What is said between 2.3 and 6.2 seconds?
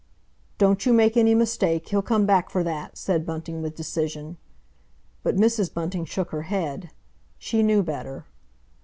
for that," said Bunting, with decision. But Mrs. Bunting